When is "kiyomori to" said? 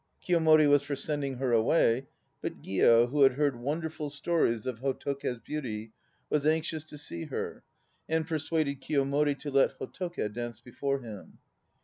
8.81-9.51